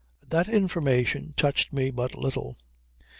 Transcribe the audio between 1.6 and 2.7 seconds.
me but little.